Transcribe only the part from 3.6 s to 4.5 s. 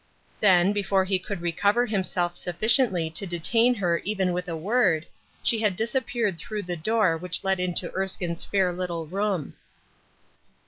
her even with